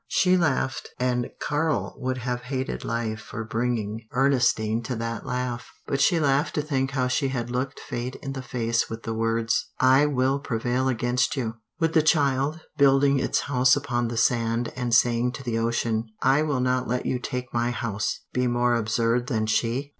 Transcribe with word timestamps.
She 0.07 0.35
laughed 0.35 0.89
and 0.99 1.29
Karl 1.39 1.93
would 1.99 2.17
have 2.17 2.41
hated 2.49 2.83
life 2.83 3.19
for 3.21 3.43
bringing 3.43 4.07
Ernestine 4.13 4.81
to 4.81 4.95
that 4.95 5.27
laugh. 5.27 5.69
But 5.85 6.01
she 6.01 6.19
laughed 6.19 6.55
to 6.55 6.63
think 6.63 6.89
how 6.89 7.07
she 7.07 7.27
had 7.27 7.51
looked 7.51 7.79
fate 7.79 8.15
in 8.15 8.33
the 8.33 8.41
face 8.41 8.89
with 8.89 9.03
the 9.03 9.13
words: 9.13 9.67
"I 9.79 10.07
will 10.07 10.39
prevail 10.39 10.87
against 10.87 11.35
you!" 11.35 11.53
Would 11.79 11.93
the 11.93 12.01
child, 12.01 12.61
building 12.79 13.19
its 13.19 13.41
house 13.41 13.75
upon 13.75 14.07
the 14.07 14.17
sand 14.17 14.73
and 14.75 14.91
saying 14.91 15.33
to 15.33 15.43
the 15.43 15.59
ocean: 15.59 16.05
"I 16.23 16.41
will 16.41 16.61
not 16.61 16.87
let 16.87 17.05
you 17.05 17.19
take 17.19 17.53
my 17.53 17.69
house!" 17.69 18.21
be 18.33 18.47
more 18.47 18.73
absurd 18.73 19.27
than 19.27 19.45
she? 19.45 19.89